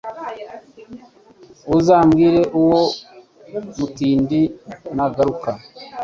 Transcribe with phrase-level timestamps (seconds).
[1.77, 2.81] Uzambwire uwo
[3.77, 4.41] mutindi
[4.95, 5.51] nagaruka